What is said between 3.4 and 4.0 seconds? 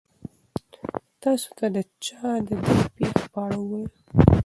اړه وویل؟